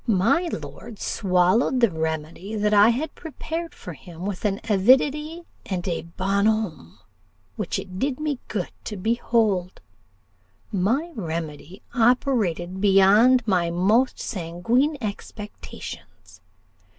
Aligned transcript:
My 0.07 0.49
lord 0.51 0.97
swallowed 0.97 1.79
the 1.79 1.91
remedy 1.91 2.55
that 2.55 2.73
I 2.73 2.89
had 2.89 3.13
prepared 3.13 3.75
for 3.75 3.93
him 3.93 4.25
with 4.25 4.45
an 4.45 4.59
avidity 4.67 5.43
and 5.67 5.87
a 5.87 6.01
bonhommie 6.17 6.97
which 7.55 7.77
it 7.77 7.99
did 7.99 8.19
me 8.19 8.39
good 8.47 8.71
to 8.85 8.97
behold; 8.97 9.79
my 10.71 11.11
remedy 11.13 11.83
operated 11.93 12.81
beyond 12.81 13.47
my 13.47 13.69
most 13.69 14.19
sanguine 14.19 14.97
expectations. 15.03 16.41